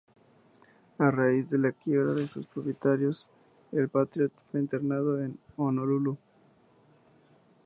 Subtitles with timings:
[0.97, 3.29] A raíz de la quiebra de sus propietarios
[3.71, 6.17] el Patriot fue internado en Honolulu.